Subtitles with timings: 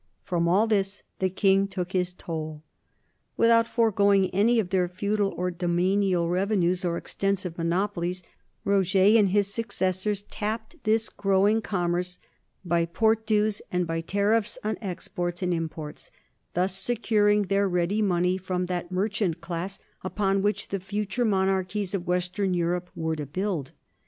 [0.23, 2.63] From all this the king took his toll.
[3.37, 8.23] Without foregoing any of their feudal or domanial revenues or extensive monopolies,
[8.65, 12.21] Roger and his successors tapped this grow THE NORMAN KINGDOM OF SICILY
[12.65, 16.09] 233 ing commerce by port dues and by tariffs on exports and imports,
[16.55, 22.07] thus securing their ready money from that merchant class upon which the future monarchies of
[22.07, 23.71] western Europe were to build.